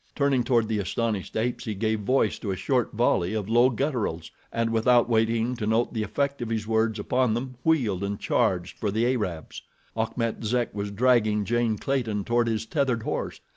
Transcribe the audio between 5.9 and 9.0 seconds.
the effect of his words upon them, wheeled and charged for